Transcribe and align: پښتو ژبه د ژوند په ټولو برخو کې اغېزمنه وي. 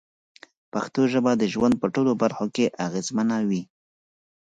پښتو 0.73 1.01
ژبه 1.13 1.31
د 1.37 1.43
ژوند 1.53 1.73
په 1.81 1.87
ټولو 1.93 2.11
برخو 2.21 2.45
کې 2.55 2.65
اغېزمنه 2.85 3.37
وي. 3.49 3.61